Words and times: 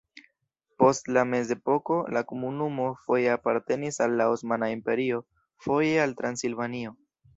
Post 0.83 1.09
la 1.17 1.23
mezepoko 1.33 1.97
la 2.17 2.23
komunumo 2.31 2.87
foje 3.03 3.29
apartenis 3.35 4.03
al 4.07 4.17
la 4.23 4.27
Osmana 4.37 4.71
Imperio, 4.77 5.21
foje 5.67 5.93
al 6.07 6.17
Transilvanio. 6.23 6.97